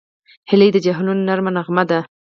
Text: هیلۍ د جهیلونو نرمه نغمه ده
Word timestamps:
هیلۍ 0.49 0.69
د 0.73 0.77
جهیلونو 0.85 1.21
نرمه 1.29 1.51
نغمه 1.57 1.83
ده 1.89 1.99